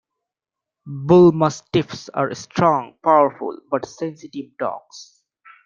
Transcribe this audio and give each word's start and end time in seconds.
Bullmastiffs 0.87 2.09
are 2.15 2.33
strong, 2.33 2.95
powerful, 3.03 3.59
but 3.69 3.85
sensitive 3.85 4.57
dogs. 4.57 5.21